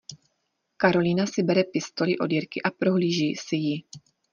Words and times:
Karolína 0.83 1.27
si 1.33 1.43
bere 1.51 1.67
pistoli 1.67 2.17
od 2.17 2.31
Jirky 2.31 2.61
a 2.61 2.71
prohlíží 2.71 3.35
si 3.35 3.55
ji. 3.55 3.83